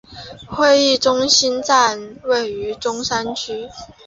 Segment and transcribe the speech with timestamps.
[0.47, 3.69] 会议中心站位于中山区。